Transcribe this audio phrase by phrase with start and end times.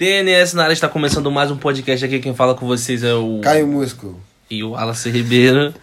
[0.00, 2.20] TNS na área está começando mais um podcast aqui.
[2.20, 3.40] Quem fala com vocês é o.
[3.42, 4.18] Caio Músculo.
[4.48, 5.74] E o Wallace Ribeiro.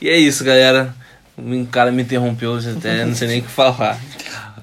[0.00, 0.94] E é isso, galera.
[1.36, 4.00] O cara me interrompeu, eu até não sei nem o que falar.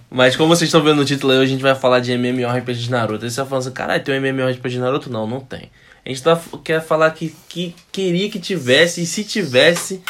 [0.10, 2.74] Mas como vocês estão vendo no título aí, hoje a gente vai falar de MMORPG
[2.74, 3.24] de Naruto.
[3.24, 5.12] Aí você vai falando assim, caralho, tem um MMORPG de Naruto?
[5.12, 5.70] Não, não tem.
[6.04, 10.02] A gente tá, quer falar que, que queria que tivesse, e se tivesse,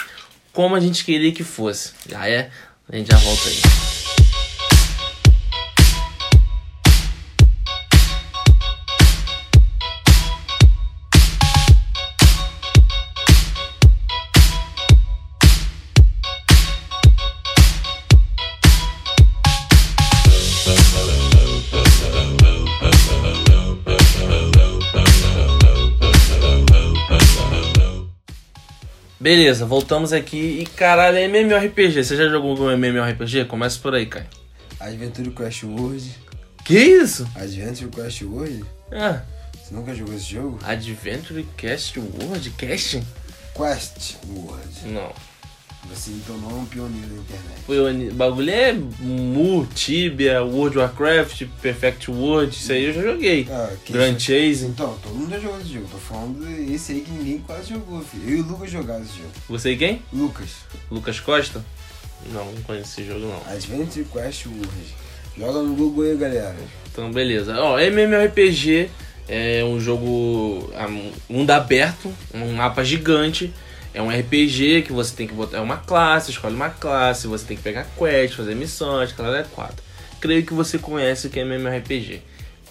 [0.53, 1.91] como a gente queria que fosse.
[2.07, 2.49] Já é?
[2.89, 3.78] A gente já volta aí.
[29.29, 32.03] Beleza, voltamos aqui e caralho, é MMORPG.
[32.03, 33.45] Você já jogou algum MMORPG?
[33.45, 34.25] Começa por aí, Caio.
[34.79, 36.15] Adventure Quest World.
[36.65, 37.29] Que isso?
[37.35, 38.65] Adventure Quest World?
[38.91, 39.21] Ah,
[39.53, 40.57] Você nunca jogou esse jogo?
[40.63, 42.49] Adventure Cast World?
[42.57, 43.03] Cast?
[43.55, 44.87] Quest World.
[44.87, 45.13] Não.
[45.87, 47.59] Você não é um pioneiro da internet.
[47.65, 53.01] Foi o bagulho é Mu, Tibia, World of Warcraft, Perfect World, isso aí eu já
[53.01, 53.47] joguei.
[53.49, 54.65] Ah, que Grand isso- Chase.
[54.65, 55.87] Então, todo mundo já jogou esse jogo.
[55.91, 58.23] Tô falando desse aí que ninguém quase jogou, filho.
[58.29, 59.31] Eu e o Lucas jogaram esse jogo.
[59.47, 60.01] Você e quem?
[60.13, 60.49] Lucas,
[60.91, 61.63] Lucas Costa?
[62.31, 63.41] Não, não conheço esse jogo não.
[63.53, 64.67] Adventure Quest World.
[65.37, 66.55] Joga no Google aí, galera.
[66.91, 67.55] Então, beleza.
[67.57, 68.89] Ó, MMORPG
[69.27, 70.87] é um jogo a
[71.31, 73.51] mundo aberto, um mapa gigante.
[73.93, 77.45] É um RPG que você tem que botar é uma classe, escolhe uma classe, você
[77.45, 79.83] tem que pegar quest, fazer missões, claro, é quatro.
[80.21, 82.21] Creio que você conhece o que é MMORPG.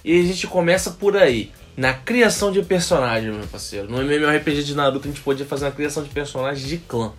[0.04, 3.90] E a gente começa por aí, na criação de personagem, meu parceiro.
[3.90, 7.12] No MMORPG de Naruto a gente podia fazer uma criação de personagem de clã.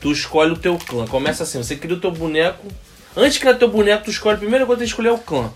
[0.00, 1.06] Tu escolhe o teu clã.
[1.06, 2.66] Começa assim, você cria o teu boneco.
[3.16, 5.50] Antes de criar teu boneco, tu escolhe a primeira coisa que escolher é o clã.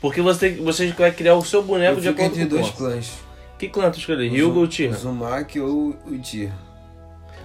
[0.00, 2.90] Porque você, você vai criar o seu boneco Eu de acordo com o dois clã.
[2.90, 3.12] clãs.
[3.58, 4.30] Que clã tu escolheu?
[4.30, 4.92] Ryuga ou Tira?
[4.92, 6.52] O Uzumaki ou o Tira.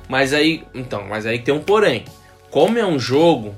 [0.09, 2.03] Mas aí, então, mas aí tem um porém.
[2.49, 3.53] Como é um jogo,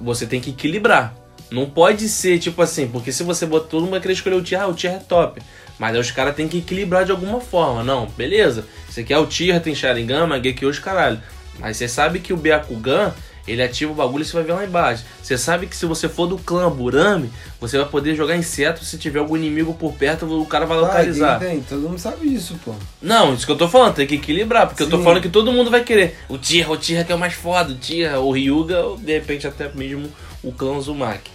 [0.00, 1.12] você tem que equilibrar.
[1.50, 4.42] Não pode ser tipo assim, porque se você botar todo mundo vai querer escolher o
[4.42, 5.42] tier, ah, o tier é top.
[5.78, 7.82] Mas aí os caras têm que equilibrar de alguma forma.
[7.82, 8.64] Não, beleza.
[8.88, 11.20] Você quer o tier, tem Sharingan, Mangekyo, os caralho.
[11.58, 13.12] Mas você sabe que o Byakugan,
[13.46, 15.04] ele ativa o bagulho e você vai ver lá embaixo.
[15.22, 17.30] Você sabe que se você for do clã Burami,
[17.60, 21.36] você vai poder jogar inseto se tiver algum inimigo por perto, o cara vai localizar.
[21.36, 21.60] Ah, tem, tem.
[21.60, 22.74] Todo mundo sabe disso, pô.
[23.00, 25.04] Não, isso que eu tô falando, tem que equilibrar, porque eu tô Sim.
[25.04, 26.18] falando que todo mundo vai querer.
[26.28, 29.12] O Tira, o Tira que é o mais foda, o Tira, o Ryuga, ou de
[29.12, 30.10] repente até mesmo
[30.42, 31.30] o clã Uzumaki.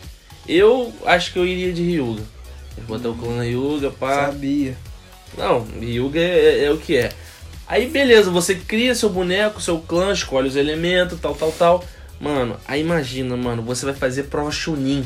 [0.48, 2.24] Eu acho que eu iria de Ryuga.
[2.78, 4.26] Eu vou botar o clã Ryuga, pá.
[4.28, 4.76] Sabia.
[5.38, 7.10] Não, Ryuga é, é o que é.
[7.68, 11.84] Aí beleza, você cria seu boneco, seu clã, escolhe os elementos, tal, tal, tal.
[12.22, 15.04] Mano, aí imagina, mano, você vai fazer prova Chunin.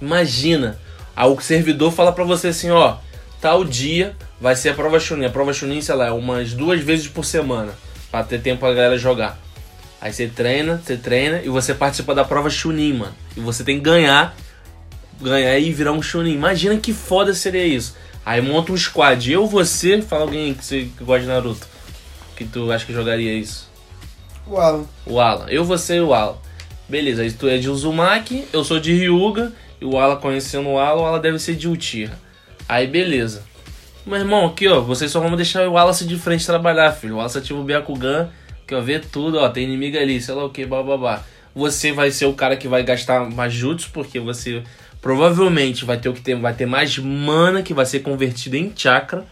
[0.00, 0.78] Imagina.
[1.14, 2.96] Aí o servidor fala pra você assim, ó,
[3.42, 5.26] tal dia vai ser a prova Chunin.
[5.26, 7.74] A prova Chunin, sei lá, é umas duas vezes por semana.
[8.10, 9.38] Pra ter tempo pra galera jogar.
[10.00, 13.14] Aí você treina, você treina e você participa da prova Chunin, mano.
[13.36, 14.34] E você tem que ganhar,
[15.20, 16.32] ganhar e virar um Chunin.
[16.32, 17.94] Imagina que foda seria isso.
[18.24, 19.30] Aí monta um squad.
[19.30, 21.66] Eu, você, fala alguém que você que gosta de Naruto.
[22.34, 23.68] Que tu acha que jogaria isso?
[24.46, 24.84] O Alan.
[25.04, 25.46] O Alan.
[25.48, 26.45] Eu, você e o Alan.
[26.88, 29.52] Beleza, aí tu é de Uzumaki, eu sou de Ryuga.
[29.80, 32.12] E o Alan conhecendo o Alan, o Alan deve ser de Uchiha.
[32.68, 33.42] Aí beleza.
[34.06, 37.14] Meu irmão, aqui ó, vocês só vão deixar o Wallace de frente trabalhar, filho.
[37.14, 38.30] O Wallace ativa o Byakugan,
[38.66, 41.22] que ó, vê tudo, ó, tem inimigo ali, sei lá o que, bababá.
[41.54, 44.62] Você vai ser o cara que vai gastar mais jutsu, porque você
[45.02, 48.72] provavelmente vai ter o que ter, vai ter mais mana que vai ser convertido em
[48.74, 49.24] chakra.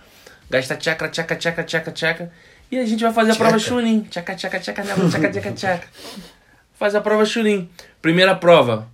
[0.51, 2.33] Gasta chakra, chakra, chakra, chakra, chakra.
[2.71, 3.59] E a gente vai fazer a prova.
[3.59, 4.07] Chunin.
[4.11, 5.89] Chakra, chakra, chakra, chakra, chakra, chakra, chakra.
[6.79, 7.69] Faz a prova Chunin.
[8.03, 8.89] Primeira prova.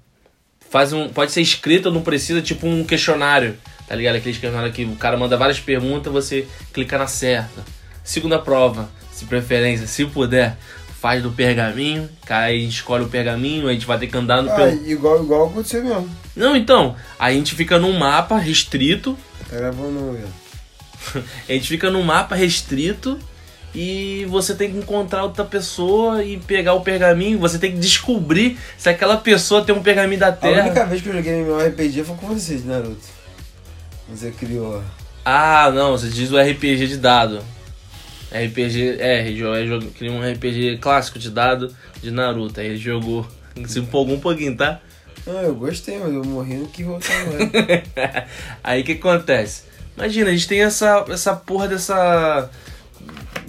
[0.70, 3.56] Faz um, pode ser escrita, não precisa, tipo um questionário.
[3.88, 4.16] Tá ligado?
[4.16, 7.64] Aquele questionário que o cara manda várias perguntas, você clica na certa.
[8.04, 10.56] Segunda prova, se preferência, se puder,
[11.00, 14.54] faz do pergaminho, cai, escolhe o pergaminho, a gente vai ter que andar no Ah,
[14.54, 14.88] pelo.
[14.88, 16.08] igual, igual aconteceu mesmo.
[16.36, 21.24] Não, então, a gente fica num mapa restrito, Tá gravando, velho.
[21.48, 23.18] a gente fica num mapa restrito
[23.74, 28.58] e você tem que encontrar outra pessoa e pegar o pergaminho, você tem que descobrir
[28.76, 30.62] se aquela pessoa tem um pergaminho da A Terra.
[30.62, 33.06] única vez que eu joguei meu RPG foi com vocês, Naruto.
[34.08, 34.82] Você criou.
[35.24, 37.42] Ah, não, você diz o RPG de dado.
[38.32, 42.60] RPG, é, ele criou um RPG clássico de dado de Naruto.
[42.60, 43.26] Aí ele jogou,
[43.66, 44.80] se empolgou um pouquinho, tá?
[45.26, 48.26] Ah, eu gostei, mas eu morri no que voltar agora.
[48.64, 49.64] Aí o que acontece?
[49.96, 52.48] Imagina, a gente tem essa, essa porra dessa,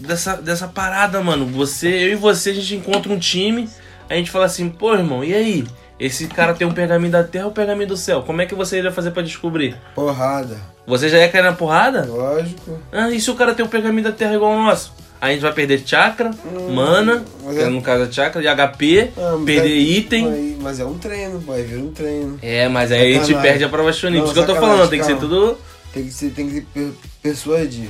[0.02, 0.36] dessa.
[0.38, 1.46] dessa parada, mano.
[1.48, 3.70] Você, eu e você, a gente encontra um time,
[4.10, 5.64] a gente fala assim, pô, irmão, e aí?
[6.00, 8.24] Esse cara tem um pergaminho da terra ou pergaminho do céu?
[8.24, 9.76] Como é que você iria fazer pra descobrir?
[9.94, 10.58] Porrada.
[10.88, 12.06] Você já ia cair na porrada?
[12.10, 12.80] Lógico.
[12.92, 14.92] Ah, e se o cara tem um pergaminho da terra igual ao nosso?
[15.22, 16.32] Aí a gente vai perder chakra,
[16.74, 20.26] mana, mas que é- no caso é chakra, e HP, Ah, perder é- item.
[20.28, 22.40] Mas, mas é um treino, vai vir um treino.
[22.42, 24.98] É, mas aí a gente perde a prova Não, isso que eu tô falando, tem
[25.00, 25.28] que ser calma.
[25.28, 25.58] tudo.
[25.94, 27.90] Tem que ser, tem que per- persuadir.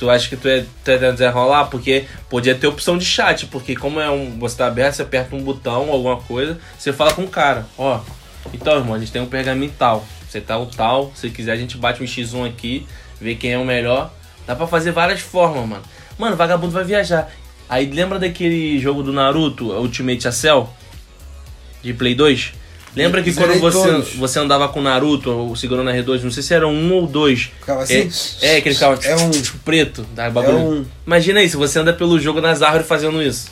[0.00, 1.66] Tu acha que tu é, tu é desenrolar?
[1.66, 4.38] Porque podia ter opção de chat, porque como é um.
[4.38, 8.00] Você tá aberto, você aperta um botão, alguma coisa, você fala com o cara, ó.
[8.50, 10.06] Então, irmão, a gente tem um pergaminho tal.
[10.26, 12.86] Você tá o tal, se quiser a gente bate um X1 aqui,
[13.20, 14.10] vê quem é o melhor.
[14.46, 15.82] Dá pra fazer várias formas, mano.
[16.18, 17.30] Mano, vagabundo vai viajar.
[17.68, 20.74] Aí lembra daquele jogo do Naruto, Ultimate Acel?
[21.82, 22.54] De Play 2?
[22.96, 24.14] Lembra que quando você, todos.
[24.14, 27.06] você andava com o Naruto, ou segurando a R2, não sei se era um ou
[27.06, 27.50] dois.
[27.60, 28.10] Ficava assim?
[28.42, 29.30] É, é que ele ficava É um.
[29.64, 30.56] preto, da bagulho.
[30.58, 30.84] É um.
[31.06, 33.48] Imagina se você anda pelo jogo nas árvores fazendo isso.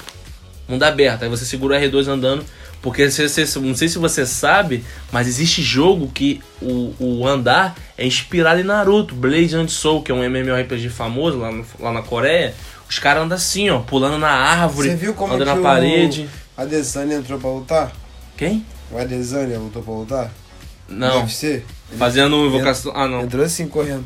[0.68, 2.44] Mundo aberto, aí você segura o R2 andando.
[2.82, 7.74] Porque você, você- não sei se você sabe, mas existe jogo que o, o andar
[7.96, 11.92] é inspirado em Naruto, Blade and Soul, que é um MMORPG famoso lá, no- lá
[11.92, 12.54] na Coreia.
[12.88, 16.28] Os caras andam assim, ó, pulando na árvore, Você viu como andando na o- parede.
[16.56, 17.92] A Desânia entrou pra lutar?
[18.36, 18.64] Quem?
[18.90, 20.32] O Adesanya lutou pra lutar?
[20.88, 21.62] Não, UFC?
[21.98, 22.92] fazendo invocação.
[22.94, 23.22] Ah, não.
[23.22, 24.04] Entrou assim, correndo.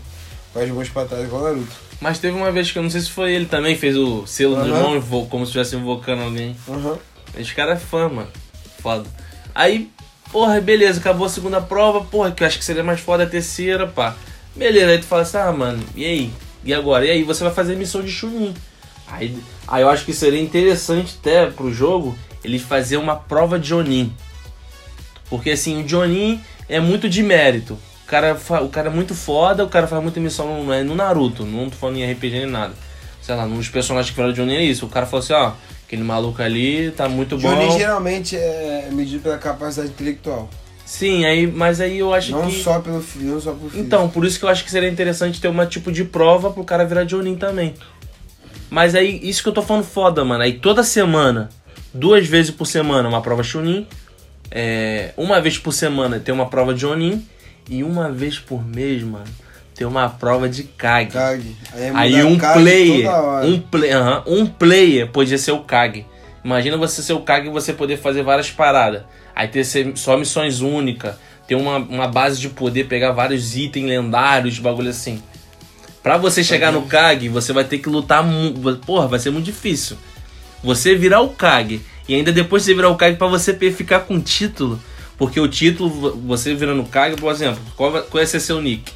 [0.52, 1.72] Com as mãos pra trás, igual Naruto.
[2.00, 4.56] Mas teve uma vez que eu não sei se foi ele também, fez o selo
[4.62, 4.82] de Aham.
[4.82, 6.56] mão, invo- como se estivesse invocando alguém.
[6.68, 6.98] Aham.
[7.36, 8.28] Esse cara é fã, mano.
[8.80, 9.08] Foda.
[9.54, 9.88] Aí,
[10.32, 13.26] porra, beleza, acabou a segunda prova, porra, que eu acho que seria mais foda a
[13.26, 14.16] terceira, pá.
[14.56, 16.32] Beleza, aí tu fala assim, ah, mano, e aí?
[16.64, 17.06] E agora?
[17.06, 18.52] E aí você vai fazer missão de Chunin.
[19.06, 19.38] Aí,
[19.68, 24.12] aí eu acho que seria interessante até pro jogo ele fazer uma prova de Jonin.
[25.32, 27.78] Porque assim, o Jonin é muito de mérito.
[28.04, 31.46] O cara, o cara é muito foda, o cara faz muita missão no, no Naruto,
[31.46, 32.74] não tô falando em RPG nem nada.
[33.22, 34.84] Sei lá, nos personagens que vieram de Jonin é isso.
[34.84, 35.52] O cara falou assim, ó,
[35.86, 37.48] aquele maluco ali tá muito bom.
[37.48, 40.50] Johnny geralmente é medido pela capacidade intelectual.
[40.84, 42.62] Sim, aí, mas aí eu acho Não que.
[42.62, 43.82] só pelo filho, não só por filho.
[43.82, 46.62] Então, por isso que eu acho que seria interessante ter uma tipo de prova pro
[46.62, 47.72] cara virar Jonin também.
[48.68, 50.44] Mas aí, isso que eu tô falando foda, mano.
[50.44, 51.48] Aí toda semana,
[51.94, 53.86] duas vezes por semana, uma prova Chunin.
[54.54, 57.26] É, uma vez por semana tem uma prova de Jonin.
[57.70, 59.24] E uma vez por mês, mano,
[59.74, 60.64] tem uma prova de.
[60.64, 61.16] Kage.
[61.16, 63.10] Aí, é Aí um Kage player,
[63.44, 66.04] um, play, aham, um player podia ser o Kage.
[66.44, 69.02] Imagina você ser o Kage e você poder fazer várias paradas.
[69.34, 69.64] Aí ter
[69.94, 71.14] só missões únicas,
[71.46, 75.22] ter uma, uma base de poder pegar vários itens lendários, bagulho assim.
[76.02, 78.78] Pra você chegar no Kage, você vai ter que lutar muito.
[78.84, 79.96] Porra, vai ser muito difícil.
[80.64, 84.00] Você virar o Kage e ainda depois de você virar o Kage pra você ficar
[84.00, 84.80] com o título.
[85.18, 88.40] Porque o título, vo- você virando o Kage, por exemplo, qual, vai- qual vai ser
[88.40, 88.92] seu nick?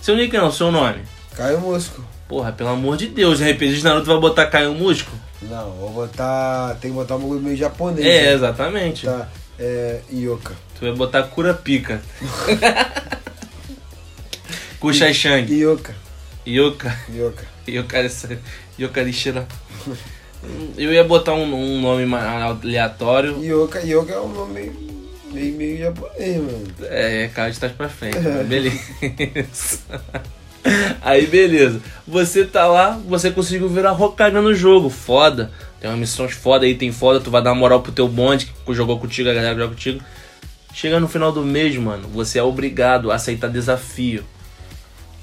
[0.00, 1.00] Seu nick não, seu nome.
[1.34, 2.04] Caio Mosco.
[2.28, 5.16] Porra, pelo amor de Deus, de RPG de Naruto vai botar Caio Músculo?
[5.42, 6.76] Não, vou botar.
[6.80, 8.06] Tem que botar um bagulho meio japonês.
[8.06, 8.32] É, né?
[8.32, 9.06] exatamente.
[9.06, 9.28] Tá.
[9.58, 10.00] É.
[10.12, 10.54] Yoka.
[10.78, 12.00] Tu vai botar Cura Pica.
[14.80, 15.52] Kushai Shang.
[15.52, 15.94] Yoka.
[16.46, 16.96] Yoka.
[17.12, 17.44] Yoka.
[17.68, 18.38] Yoka,
[18.78, 19.46] Yoka Lixira.
[20.76, 23.42] Eu ia botar um, um nome aleatório.
[23.42, 24.74] Yoka, Yoka é um nome meio,
[25.32, 26.66] meio, meio japonês, mano.
[26.82, 28.18] É, cara de trás pra frente.
[28.18, 29.80] mas Beleza.
[31.00, 31.80] Aí, beleza.
[32.06, 34.90] Você tá lá, você conseguiu virar Hokage no jogo.
[34.90, 35.50] Foda.
[35.80, 37.20] Tem uma missão foda aí, tem foda.
[37.20, 39.74] Tu vai dar uma moral pro teu bonde que jogou contigo, a galera que joga
[39.74, 40.00] contigo.
[40.74, 44.22] Chega no final do mês, mano, você é obrigado a aceitar desafio.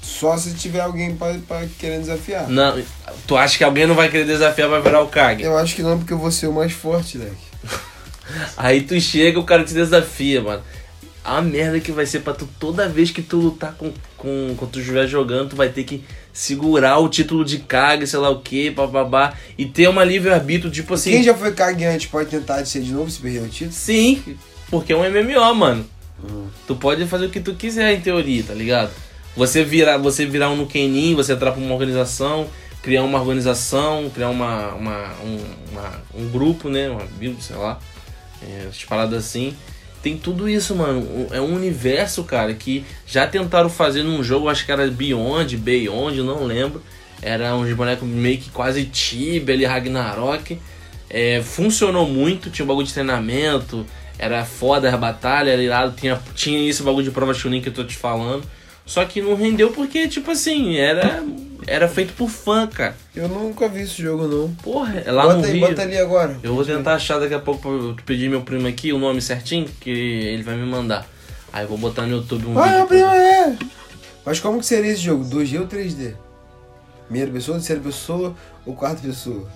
[0.04, 2.48] Só se tiver alguém pra, pra querer desafiar.
[2.48, 2.80] Não,
[3.26, 5.42] tu acha que alguém não vai querer desafiar pra virar o Kage?
[5.42, 7.34] Eu acho que não, porque eu vou ser o mais forte, leque.
[8.56, 10.62] Aí tu chega, o cara te desafia, mano.
[11.24, 14.72] A merda que vai ser pra tu toda vez que tu lutar com, com quando
[14.72, 18.40] tu estiver jogando, tu vai ter que segurar o título de Kage, sei lá o
[18.40, 21.12] que, bababá, e ter uma livre-arbítrio, tipo assim.
[21.12, 23.72] Quem já foi Kage antes pode tentar de ser de novo se perder o título?
[23.72, 24.22] Sim,
[24.68, 25.86] porque é um MMO, mano.
[26.22, 26.46] Hum.
[26.66, 28.90] Tu pode fazer o que tu quiser em teoria, tá ligado?
[29.36, 32.46] Você virar, você virar um no Kenin, você entrar pra uma organização,
[32.82, 35.38] criar uma organização, criar uma, uma, um,
[35.72, 36.88] uma- um grupo, né?
[36.88, 37.78] Uma build, sei lá.
[38.42, 39.54] É, essas paradas assim.
[40.02, 41.26] Tem tudo isso, mano.
[41.32, 46.22] É um universo, cara, que já tentaram fazer num jogo, acho que era Beyond, Beyond,
[46.22, 46.82] não lembro.
[47.22, 50.58] Era uns bonecos meio que quase Tibia ali, Ragnarok.
[51.08, 53.86] É, funcionou muito, tinha um bagulho de treinamento,
[54.18, 57.72] era foda a batalha, era irado, tinha, tinha esse bagulho de prova Chunin que eu
[57.72, 58.44] tô te falando.
[58.86, 61.22] Só que não rendeu porque, tipo assim, era,
[61.66, 62.94] era feito por fã, cara.
[63.16, 64.54] Eu nunca vi esse jogo, não.
[64.56, 65.68] Porra, é lá bota no aí, Rio.
[65.68, 66.36] bota ali agora.
[66.42, 69.22] Eu vou tentar achar daqui a pouco pra eu pedir meu primo aqui o nome
[69.22, 71.06] certinho, que ele vai me mandar.
[71.52, 72.76] Aí eu vou botar no YouTube um Ah, vídeo.
[72.78, 73.56] meu primo é!
[74.26, 75.24] Mas como que seria esse jogo?
[75.24, 76.14] 2D ou 3D?
[77.08, 78.34] Primeira pessoa, terceira pessoa
[78.66, 79.48] ou quarta pessoa?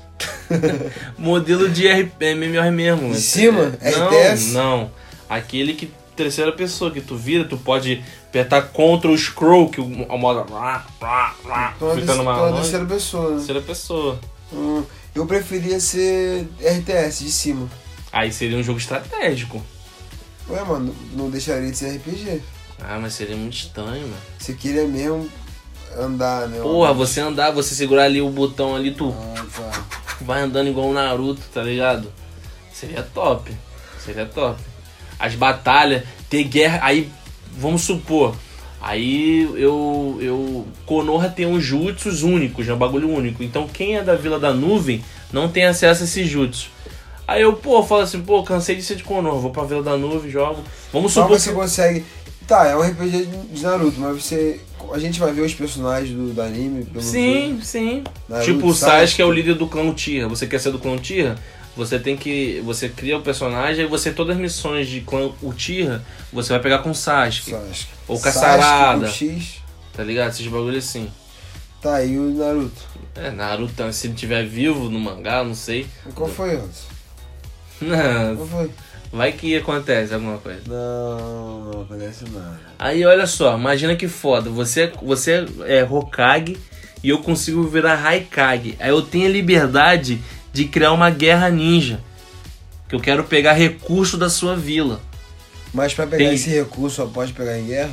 [1.19, 3.13] Modelo de RP, MMOR mesmo.
[3.13, 3.73] De cima?
[3.83, 4.53] Não, RTS?
[4.53, 4.91] não.
[5.29, 9.85] Aquele que terceira pessoa, que tu vira, tu pode apertar contra o scroll, que o,
[9.85, 10.45] o modo.
[11.77, 12.33] Então, fica numa.
[12.33, 13.37] então, terceira pessoa, né?
[13.37, 14.21] terceira pessoa.
[14.53, 14.83] Hum,
[15.15, 17.71] eu preferia ser RTS de cima.
[18.13, 19.63] Aí seria um jogo estratégico.
[20.51, 22.43] Ué, mano, não deixaria de ser RPG.
[22.81, 24.23] Ah, mas seria muito estranho, mano.
[24.39, 25.29] Você queria mesmo
[25.97, 26.61] andar, né?
[26.61, 29.85] Porra, você andar, você segurar ali o botão ali, tu Ah, tá.
[30.23, 32.13] vai andando igual o Naruto, tá ligado?
[32.73, 33.55] Seria top.
[34.05, 34.61] Seria top.
[35.19, 36.81] As batalhas, ter guerra.
[36.83, 37.09] Aí,
[37.57, 38.35] vamos supor.
[38.81, 40.19] Aí eu.
[40.21, 42.73] eu Konoha tem uns jutsus únicos, né?
[42.73, 43.43] Um bagulho único.
[43.43, 46.71] Então quem é da Vila da Nuvem não tem acesso a esses jutsus.
[47.27, 49.97] Aí eu, pô, falo assim, pô, cansei de ser de Konoha, vou pra Vila da
[49.99, 50.63] Nuvem, jogo.
[50.93, 51.57] Vamos supor você que.
[51.57, 52.05] consegue.
[52.47, 54.61] Tá, é um RPG de Naruto, mas você.
[54.91, 58.05] A gente vai ver os personagens do, do anime pelo Sim, sim.
[58.27, 59.01] Naruto, tipo, o Sasuke.
[59.01, 60.27] Sasuke é o líder do clã Uchiha.
[60.29, 61.37] Você quer ser do clã Uchiha?
[61.79, 62.61] Você tem que.
[62.65, 66.81] Você cria o personagem e você, todas as missões de clã Uchiha, você vai pegar
[66.81, 67.53] com o Sasuke.
[67.53, 67.87] Sasuke.
[68.09, 69.07] Ou Caçarada.
[69.07, 69.63] o X.
[69.93, 70.31] Tá ligado?
[70.31, 71.09] Esses bagulho assim.
[71.81, 72.83] Tá, e o Naruto?
[73.15, 75.87] É, Naruto, se ele tiver vivo no mangá, não sei.
[76.17, 76.89] Qual foi, Anderson?
[77.81, 78.71] Não, Qual foi?
[79.13, 80.63] vai que acontece alguma coisa.
[80.67, 82.59] Não, não acontece nada.
[82.77, 84.51] Aí olha só, imagina que foda.
[84.51, 86.59] Você, você é Hokage
[87.05, 88.77] e eu consigo virar Raikage.
[88.81, 90.21] Aí eu tenho a liberdade
[90.59, 92.01] de criar uma guerra ninja.
[92.89, 95.01] Que eu quero pegar recurso da sua vila.
[95.73, 97.93] Mas pra pegar Tem- esse recurso só pode pegar em guerra?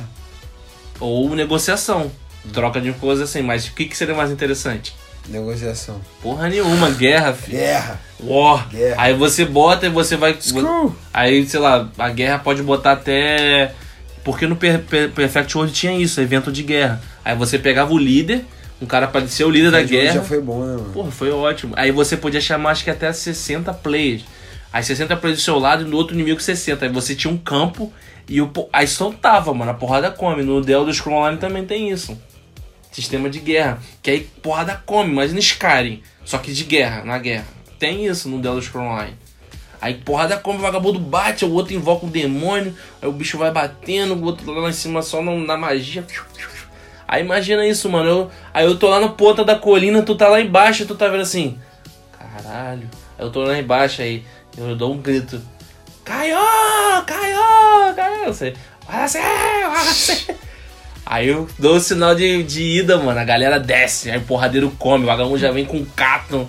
[0.98, 2.10] Ou negociação.
[2.52, 3.42] Troca de coisas assim.
[3.42, 4.94] Mas o que, que seria mais interessante?
[5.28, 6.00] Negociação.
[6.22, 7.58] Porra nenhuma, guerra, filho.
[7.58, 8.00] Guerra!
[8.20, 8.68] War.
[8.68, 8.94] Guerra.
[8.98, 10.36] Aí você bota e você vai.
[10.40, 10.94] Screw!
[11.12, 13.72] Aí, sei lá, a guerra pode botar até.
[14.24, 17.02] Porque no Per- Per- Perfect World tinha isso, evento de guerra.
[17.24, 18.44] Aí você pegava o líder,
[18.80, 20.14] um cara pra ser o líder da guerra.
[20.14, 20.92] Já foi bom, né, mano?
[20.92, 21.74] Porra, foi ótimo.
[21.76, 24.24] Aí você podia chamar acho que até 60 players.
[24.72, 26.84] Aí 60 players do seu lado e no outro inimigo 60.
[26.84, 27.92] Aí você tinha um campo
[28.28, 28.50] e o.
[28.72, 29.70] Aí soltava, mano.
[29.70, 30.42] A porrada come.
[30.42, 32.20] No Elder Scrolls Online também tem isso.
[32.92, 33.78] Sistema de guerra.
[34.02, 36.02] Que aí porrada come, mas no Skyrim.
[36.24, 37.46] Só que de guerra, na guerra.
[37.78, 39.16] Tem isso no Elder Scrolls Online.
[39.80, 43.50] Aí porrada come, o vagabundo bate, o outro invoca um demônio, aí o bicho vai
[43.50, 46.04] batendo, o outro lá em cima só na, na magia.
[47.08, 48.08] Aí imagina isso, mano.
[48.08, 50.94] Eu, aí eu tô lá na ponta da colina, tu tá lá embaixo e tu
[50.94, 51.58] tá vendo assim.
[52.18, 52.88] Caralho.
[53.18, 54.24] Aí eu tô lá embaixo aí,
[54.56, 55.40] eu dou um grito.
[56.04, 56.36] Caiu!
[57.06, 57.94] Caiu!
[57.94, 58.32] Caiu!
[58.32, 58.56] Ser.
[61.04, 63.18] Aí eu dou o sinal de, de ida, mano.
[63.18, 66.48] A galera desce, aí o porradeiro come, o vagabundo já vem com um cato,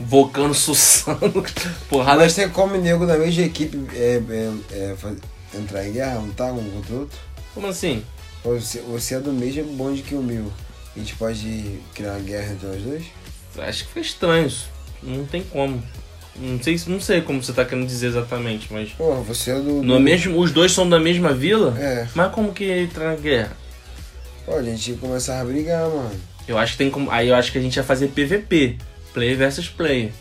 [0.00, 1.44] invocando, sussando.
[1.90, 6.52] Porrada Mas tem como nego da mesma equipe é, é, é, entrar em guerra, lutar
[6.52, 7.18] um contra o outro?
[7.54, 8.02] Como assim?
[8.44, 10.50] Você, você é do mesmo bonde que o meu.
[10.94, 13.04] A gente pode criar uma guerra entre nós dois?
[13.58, 14.68] Acho que foi estranho isso.
[15.02, 15.82] Não tem como.
[16.36, 18.90] Não sei, não sei como você tá querendo dizer exatamente, mas.
[18.90, 19.82] Porra, você é do.
[19.82, 21.76] No do- mesmo, os dois são da mesma vila?
[21.78, 22.06] É.
[22.14, 23.56] Mas como que entra na guerra?
[24.46, 26.12] Pô, a gente ia começar a brigar, mano.
[26.46, 27.10] Eu acho que tem como.
[27.10, 28.76] Aí eu acho que a gente ia fazer PVP.
[29.12, 30.12] Player versus player.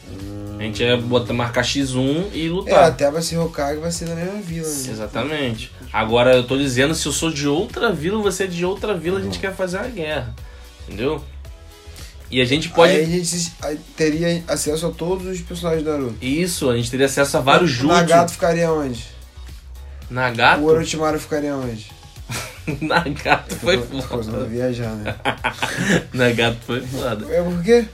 [0.57, 2.83] A gente ia botar, marcar X1 e É, lutar.
[2.85, 4.73] até vai ser Hokage, vai ser da mesma vila, né?
[4.91, 5.71] Exatamente.
[5.91, 9.19] Agora eu tô dizendo, se eu sou de outra vila, você é de outra vila,
[9.19, 10.35] a gente quer fazer uma guerra.
[10.87, 11.23] Entendeu?
[12.29, 12.91] E a gente pode.
[12.91, 13.51] Aí a gente
[13.95, 16.17] teria acesso a todos os personagens do Naruto.
[16.21, 17.87] Isso, a gente teria acesso a vários jutsu.
[17.87, 19.05] Nagato ficaria onde?
[20.09, 20.61] Nagato?
[20.61, 21.89] O Orochimaru ficaria onde?
[22.81, 24.43] Nagato foi não foda.
[24.45, 25.15] viajar, né?
[26.13, 27.33] Nagato foi foda.
[27.33, 27.85] É por quê?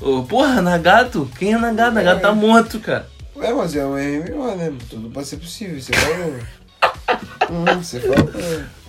[0.00, 1.28] Ô, porra, Nagato?
[1.36, 1.94] Quem é Nagato?
[1.94, 3.08] Nagato tá morto, cara.
[3.34, 4.72] Ué, mas é um MMO, né?
[4.88, 6.38] Tudo pode ser possível, você falou.
[7.50, 8.30] Hum, você falou.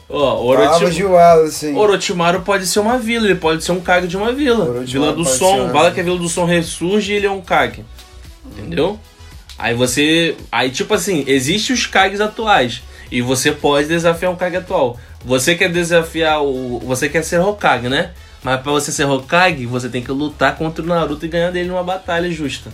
[0.10, 1.04] Ó, Palavras de.
[1.04, 1.74] Wallace.
[1.74, 4.64] Orochimaru pode ser uma vila, ele pode ser um Kage de uma vila.
[4.64, 7.16] Orochimaru vila do pode ser Som, uma fala que a Vila do Som ressurge e
[7.16, 7.84] ele é um Kage.
[8.46, 8.98] Entendeu?
[9.58, 10.36] Aí você.
[10.52, 12.82] Aí, tipo assim, existem os Kages atuais.
[13.12, 14.98] E você pode desafiar um Kage atual.
[15.26, 16.80] Você quer desafiar o.
[16.80, 18.12] Você quer ser Hokage, né?
[18.44, 21.70] Mas pra você ser Hokage, você tem que lutar contra o Naruto e ganhar dele
[21.70, 22.72] numa batalha justa.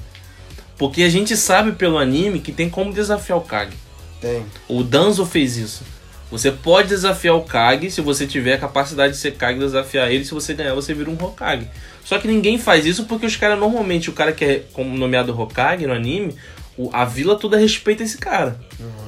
[0.78, 3.78] Porque a gente sabe pelo anime que tem como desafiar o Kage.
[4.24, 4.46] Tem.
[4.70, 5.84] O Danzo fez isso.
[6.32, 10.26] Você pode desafiar o Kage se você tiver a capacidade de ser Kage desafiar ele.
[10.26, 11.68] Se você ganhar, você vira um Hokage.
[12.04, 15.86] Só que ninguém faz isso porque os caras, normalmente, o cara que é nomeado Hokage
[15.86, 16.34] no anime,
[16.76, 18.60] o- a vila toda respeita esse cara.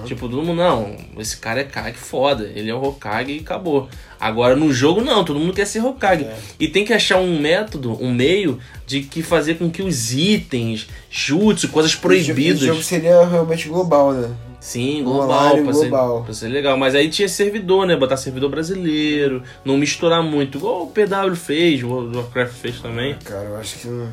[0.05, 3.89] Tipo, todo mundo, não, esse cara é Kage foda, ele é o Hokage e acabou.
[4.19, 6.27] Agora no jogo, não, todo mundo quer ser Hokage.
[6.59, 10.87] E tem que achar um método, um meio de que fazer com que os itens,
[11.09, 12.57] jutsu, coisas proibidas.
[12.57, 14.29] Esse jogo seria realmente global, né?
[14.65, 16.17] Sim, Global, global, pra, global.
[16.21, 16.75] Ser, pra ser legal.
[16.75, 17.95] Mas aí tinha servidor, né?
[17.95, 20.57] Botar servidor brasileiro, não misturar muito.
[20.57, 23.15] Igual o PW fez, o World Warcraft fez também.
[23.23, 24.09] Cara, eu acho que não.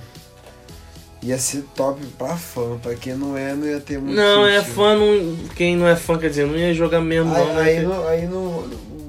[1.23, 2.77] ia ser top pra fã.
[2.83, 4.75] Pra quem não é, não ia ter muito Não, é sentido.
[4.75, 7.55] fã, não, quem não é fã, quer dizer, não ia jogar mesmo, Aí, não.
[7.55, 7.63] né?
[7.63, 8.43] aí, não, aí não,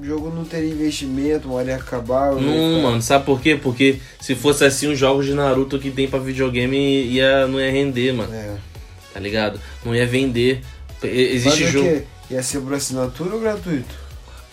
[0.02, 2.32] jogo não teria investimento, uma hora ia acabar.
[2.32, 3.58] ia Não, ficar- mano, sabe por quê?
[3.62, 7.70] Porque se fosse assim, os jogos de Naruto que tem pra videogame ia, não ia
[7.70, 8.54] render, mano, É.
[9.12, 9.60] tá ligado?
[9.84, 10.62] Não ia vender.
[11.06, 11.88] Existe jogo.
[11.88, 12.02] quê?
[12.30, 14.04] Ia ser por assinatura ou gratuito?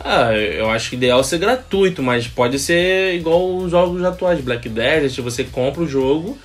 [0.03, 4.67] Ah, eu acho que ideal ser gratuito, mas pode ser igual os jogos atuais, Black
[4.67, 6.37] Desert, você compra o jogo,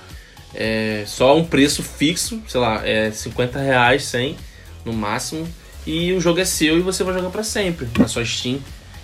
[0.53, 4.35] é só um preço fixo, sei lá, é 50 reais, 100
[4.85, 5.47] no máximo,
[5.87, 8.59] e o jogo é seu e você vai jogar pra sempre na sua Steam.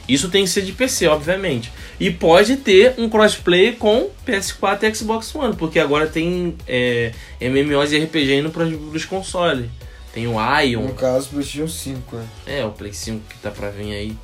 [0.07, 1.71] Isso tem que ser de PC, obviamente.
[1.99, 7.93] E pode ter um crossplay com PS4 e Xbox One, porque agora tem é, MMOs
[7.93, 9.67] e RPG indo pros, pros consoles.
[10.13, 12.27] Tem o Ion, No caso, PlayStation 5, né?
[12.45, 14.17] é, o Play 5 que tá pra vir aí.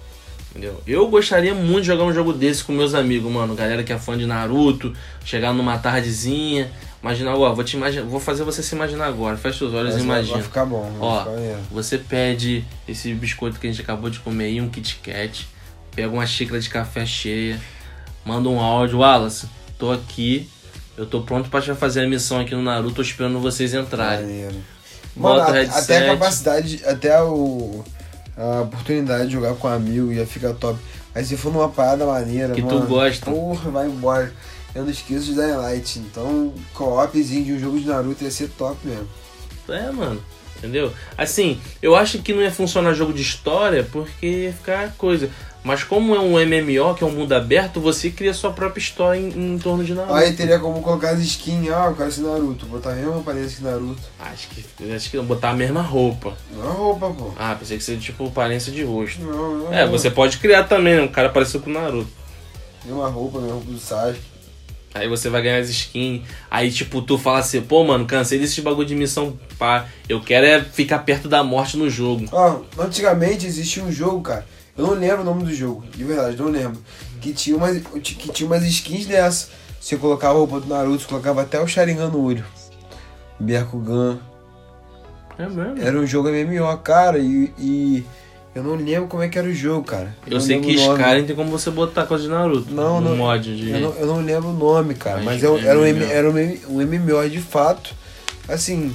[0.52, 0.82] Entendeu?
[0.88, 3.54] Eu gostaria muito de jogar um jogo desse com meus amigos, mano.
[3.56, 4.94] Galera que é fã de Naruto,
[5.24, 6.72] chegar numa tardezinha.
[7.02, 9.38] Imagina agora, vou te imaginar, vou fazer você se imaginar agora.
[9.38, 10.34] Fecha os olhos Mas e imagina.
[10.36, 11.62] Vai ficar bom, vai Ó, ficar.
[11.72, 15.48] Você pede esse biscoito que a gente acabou de comer aí, um Kit Kat.
[15.96, 17.60] Pega uma xícara de café cheia.
[18.26, 19.00] Manda um áudio.
[19.00, 20.50] Wallace, tô aqui.
[20.98, 22.96] Eu tô pronto pra já fazer a missão aqui no Naruto.
[22.96, 24.22] Tô esperando vocês entrarem.
[24.26, 24.56] Maneiro.
[25.20, 27.84] Mano, a- até a capacidade, até o,
[28.38, 30.80] a oportunidade de jogar com um amigo ia ficar top.
[31.14, 33.30] Aí se for numa parada maneira, Que tu mano, gosta.
[33.30, 34.32] Porra, vai embora.
[34.74, 35.98] Eu não esqueço de Dying Light.
[36.00, 39.08] Então, co-opzinho de um jogo de Naruto ia ser top mesmo.
[39.68, 40.22] É, mano.
[40.60, 40.92] Entendeu?
[41.18, 45.30] Assim, eu acho que não ia funcionar jogo de história porque ia ficar coisa.
[45.64, 49.20] Mas como é um MMO, que é um mundo aberto, você cria sua própria história
[49.20, 50.14] em, em torno de Naruto.
[50.14, 53.58] Aí teria como colocar as skins, ah, eu quero esse Naruto, botar a mesma aparência
[53.58, 54.02] que Naruto.
[54.20, 56.34] Acho que acho que ia botar a mesma roupa.
[56.54, 57.34] Não é roupa, pô.
[57.38, 59.22] Ah, pensei que seria tipo aparência de rosto.
[59.22, 61.02] Não, não É, você pode criar também, né?
[61.02, 62.10] Um cara parecido com o Naruto.
[62.86, 64.39] Mesma roupa, mesma roupa do Sasuke.
[64.94, 66.24] Aí você vai ganhar as skins.
[66.50, 69.86] Aí, tipo, tu fala assim, pô, mano, cansei desse bagulho de missão pá.
[70.08, 72.26] Eu quero é ficar perto da morte no jogo.
[72.32, 74.46] Ó, antigamente existia um jogo, cara.
[74.78, 76.82] Eu não lembro o nome do jogo, de verdade, não lembro.
[77.22, 79.50] Que tinha umas, que tinha umas skins dessa.
[79.80, 82.46] Você colocava a roupa do Naruto, você colocava até o Sharingan no olho.
[83.40, 84.20] Byakugan.
[85.38, 85.82] É mesmo?
[85.82, 88.06] Era um jogo MMO, cara, e, e
[88.56, 90.16] eu não lembro como é que era o jogo, cara.
[90.26, 90.72] Eu não sei que.
[90.74, 92.72] Skyrim tem como você botar coisa de Naruto.
[92.74, 93.16] Não, um não.
[93.16, 93.70] mod de.
[93.70, 96.30] Eu não, eu não lembro o nome, cara, Mas mas, é um- era, um, era
[96.30, 96.34] um,
[96.78, 97.94] um MMO de fato.
[98.48, 98.94] Assim,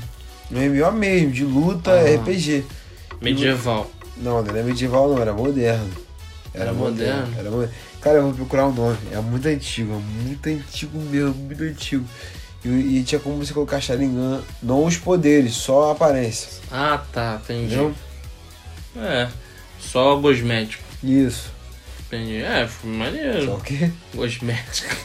[0.51, 2.15] um MMO mesmo, de luta, Ah.
[2.17, 2.65] RPG.
[3.21, 3.91] Medieval.
[4.17, 5.91] Não, não era medieval não, era moderno.
[6.53, 7.33] Era moderno?
[7.39, 7.75] Era moderno.
[8.01, 8.99] Cara, eu vou procurar o nome.
[9.11, 12.05] É muito antigo, é muito antigo mesmo, muito antigo.
[12.65, 16.49] E, e tinha como você colocar Sharingan, não os poderes, só a aparência.
[16.71, 17.65] Ah, tá, entendi.
[17.75, 17.95] Entendeu?
[18.97, 19.29] É.
[19.81, 20.83] Só cosmético.
[21.03, 21.53] Isso.
[22.07, 22.37] Entendi.
[22.43, 23.55] É, foi Só maneiro.
[23.55, 23.91] o quê?
[24.15, 24.97] Cosmético.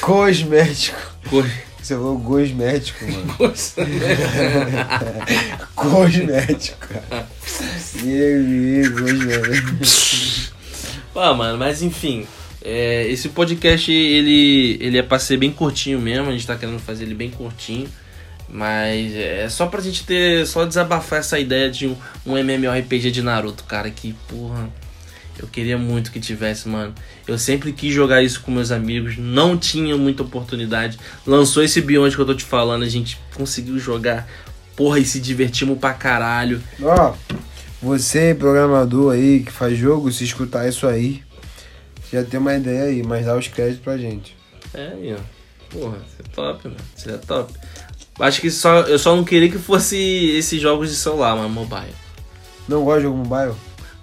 [0.00, 0.98] Cosmético.
[1.30, 1.46] Cos...
[1.82, 3.34] Você falou cosmético, mano.
[3.36, 3.74] cos-
[5.74, 6.88] Cosmético,
[8.02, 10.54] aí, cosmético.
[11.14, 12.26] Ah, mano, mas enfim.
[12.64, 16.28] é, esse podcast, ele, ele é pra ser bem curtinho mesmo.
[16.30, 17.86] A gente tá querendo fazer ele bem curtinho.
[18.54, 20.46] Mas é só pra gente ter.
[20.46, 23.90] Só desabafar essa ideia de um, um MMORPG de Naruto, cara.
[23.90, 24.70] Que porra.
[25.36, 26.94] Eu queria muito que tivesse, mano.
[27.26, 29.16] Eu sempre quis jogar isso com meus amigos.
[29.18, 31.00] Não tinha muita oportunidade.
[31.26, 32.84] Lançou esse Beyond que eu tô te falando.
[32.84, 34.28] A gente conseguiu jogar.
[34.76, 36.62] Porra, e se divertimos pra caralho.
[36.80, 37.12] Ó,
[37.82, 41.24] você, programador aí que faz jogo, se escutar isso aí,
[42.12, 44.36] já tem uma ideia aí, mas dá os créditos pra gente.
[44.72, 45.34] É, aí, ó.
[45.70, 46.80] Porra, isso é top, mano.
[46.96, 47.52] Isso é top.
[48.18, 51.94] Acho que só, eu só não queria que fosse esses jogos de celular, mas mobile.
[52.68, 53.54] Não gosta de jogo mobile?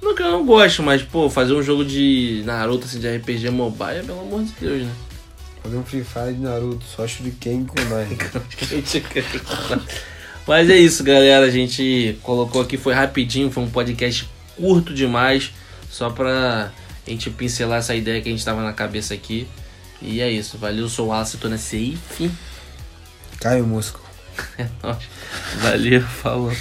[0.02, 3.52] Não que eu não gosto, mas, pô, fazer um jogo de Naruto, assim, de RPG
[3.52, 4.92] mobile, pelo amor de Deus, né?
[5.64, 8.08] Fazer um Free Fire de Naruto, só Shuriken com nós.
[10.48, 11.46] mas é isso, galera.
[11.46, 15.52] A gente colocou aqui, foi rapidinho, foi um podcast curto demais,
[15.90, 16.72] só pra
[17.08, 19.48] gente pincelar essa ideia que a gente tava na cabeça aqui.
[20.02, 22.32] E é isso, valeu, sou o Wallace, tô na safe.
[23.40, 24.01] Caio Músico.
[24.58, 25.10] É nóis.
[25.62, 26.52] Valeu, falou.